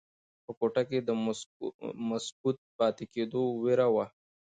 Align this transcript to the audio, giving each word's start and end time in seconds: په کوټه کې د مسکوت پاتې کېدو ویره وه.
په 0.43 0.51
کوټه 0.59 0.83
کې 0.89 0.99
د 1.01 1.09
مسکوت 2.09 2.57
پاتې 2.77 3.05
کېدو 3.13 3.41
ویره 3.63 3.87
وه. 3.93 4.05